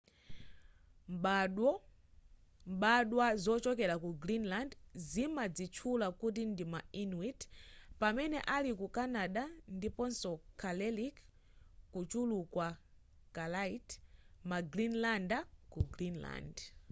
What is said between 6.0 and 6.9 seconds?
kuti ndima